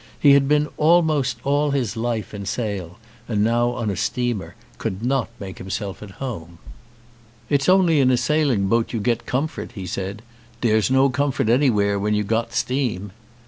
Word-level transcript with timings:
He 0.19 0.31
had 0.33 0.47
been 0.47 0.67
almost 0.77 1.37
all 1.43 1.69
his 1.69 1.95
life 1.95 2.33
in 2.33 2.47
sail 2.47 2.97
and 3.27 3.43
now 3.43 3.69
on 3.73 3.91
a 3.91 3.95
steamer 3.95 4.55
could 4.79 5.03
not 5.05 5.29
make 5.39 5.59
himself 5.59 6.01
at 6.01 6.17
home. 6.17 6.57
215 7.49 7.51
ON 7.51 7.51
A 7.51 7.51
CHINESE 7.51 7.51
SCEEEN 7.51 7.55
"It's 7.55 7.69
only 7.69 7.99
in 7.99 8.09
a 8.11 8.17
sailing 8.17 8.67
boat 8.67 8.93
you 8.93 8.99
get 8.99 9.27
comfort," 9.27 9.73
he 9.73 9.85
said. 9.85 10.23
"Dere's 10.61 10.89
no 10.89 11.09
comfort 11.11 11.49
anywhere 11.49 11.99
when 11.99 12.15
you 12.15 12.23
got 12.23 12.51
steam." 12.51 13.11